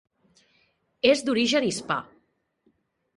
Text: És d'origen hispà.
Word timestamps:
És 1.11 1.21
d'origen 1.27 1.67
hispà. 1.67 1.99